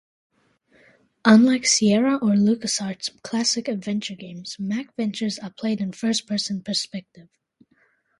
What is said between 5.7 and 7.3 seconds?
in first-person perspective.